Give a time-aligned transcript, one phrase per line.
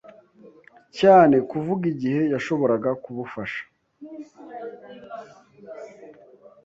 [0.99, 3.61] cyane kuvuga igihe yashoboraga kubufasha.